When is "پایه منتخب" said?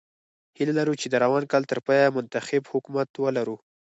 1.87-2.63